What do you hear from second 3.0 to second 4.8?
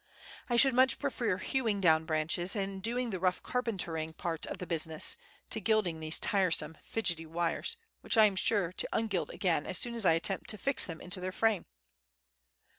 the rough carpentering part of the